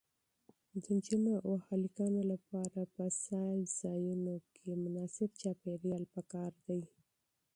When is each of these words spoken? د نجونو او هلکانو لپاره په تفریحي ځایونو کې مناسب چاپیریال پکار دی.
د 0.83 0.83
نجونو 0.97 1.33
او 1.47 1.53
هلکانو 1.67 2.21
لپاره 2.31 2.79
په 2.95 3.03
تفریحي 3.23 3.73
ځایونو 3.79 4.33
کې 4.55 4.69
مناسب 4.83 5.29
چاپیریال 5.41 6.03
پکار 6.13 6.51
دی. 6.65 6.81